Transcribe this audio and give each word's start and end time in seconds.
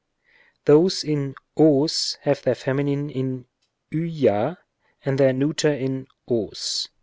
Those 0.65 1.03
in 1.03 1.35
ws 1.55 2.17
have 2.21 2.41
their 2.41 2.55
feminine 2.55 3.11
in 3.11 3.45
va 3.91 4.57
and 5.05 5.19
their 5.19 5.31
neuter 5.31 5.71
in 5.73 6.07
os. 6.27 6.87